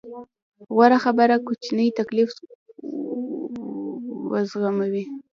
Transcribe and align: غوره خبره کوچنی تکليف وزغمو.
غوره 0.75 0.97
خبره 1.05 1.35
کوچنی 1.47 1.87
تکليف 1.99 2.29
وزغمو. 4.31 4.87